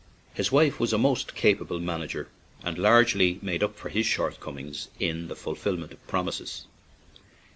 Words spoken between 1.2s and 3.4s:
capable manager, and largely